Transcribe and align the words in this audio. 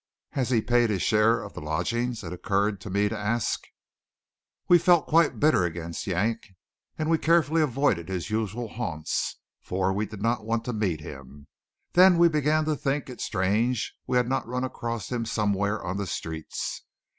"Has 0.31 0.49
he 0.49 0.63
paid 0.63 0.89
his 0.89 1.03
share 1.03 1.39
of 1.43 1.53
the 1.53 1.61
lodgings?" 1.61 2.23
it 2.23 2.33
occurred 2.33 2.81
to 2.81 2.89
me 2.89 3.07
to 3.07 3.15
ask. 3.15 3.67
We 4.67 4.79
felt 4.79 5.05
quite 5.05 5.39
bitter 5.39 5.63
against 5.63 6.07
Yank, 6.07 6.53
and 6.97 7.07
we 7.07 7.19
carefully 7.19 7.61
avoided 7.61 8.09
his 8.09 8.31
usual 8.31 8.67
haunts, 8.67 9.35
for 9.61 9.93
we 9.93 10.07
did 10.07 10.19
not 10.23 10.43
want 10.43 10.65
to 10.65 10.73
meet 10.73 11.01
him. 11.01 11.45
Then 11.93 12.17
we 12.17 12.29
began 12.29 12.65
to 12.65 12.75
think 12.75 13.11
it 13.11 13.21
strange 13.21 13.95
we 14.07 14.17
had 14.17 14.27
not 14.27 14.47
run 14.47 14.63
across 14.63 15.11
him 15.11 15.23
somewhere 15.23 15.83
on 15.83 15.97
the 15.97 16.07
streets. 16.07 16.81